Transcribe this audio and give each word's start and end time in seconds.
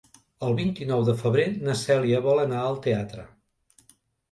El 0.45 0.55
vint-i-nou 0.59 1.03
de 1.09 1.15
febrer 1.19 1.45
na 1.67 1.77
Cèlia 1.83 2.23
vol 2.31 2.43
anar 2.47 2.65
al 2.71 2.83
teatre. 2.89 3.29